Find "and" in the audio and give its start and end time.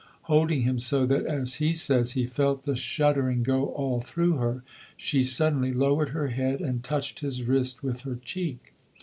6.59-6.83